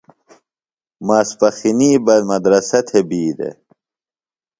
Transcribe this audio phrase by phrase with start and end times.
[1.07, 3.55] ماسپخِنیۡ بہ مدرسہ تھےۡ بیۡ دےۡ۔